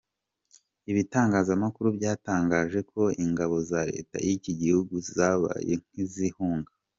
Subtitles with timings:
[0.91, 6.69] Ibitangazamakuru byatangaje ko ingabo za leta y’iki gihugu zabaye nk’izihunga.